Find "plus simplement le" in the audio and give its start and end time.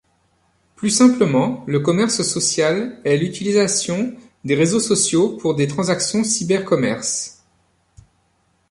0.75-1.79